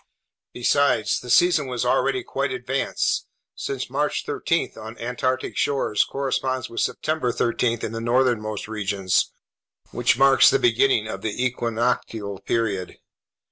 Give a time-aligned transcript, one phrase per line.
[0.51, 6.79] Besides, the season was already quite advanced, since March 13 on Antarctic shores corresponds with
[6.81, 9.31] September 13 in the northernmost regions,
[9.91, 12.97] which marks the beginning of the equinoctial period.